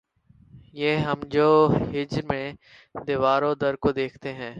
[0.73, 1.47] یہ ہم جو
[1.91, 2.45] ہجر میں‘
[3.05, 4.49] دیوار و در کو دیکھتے ہیں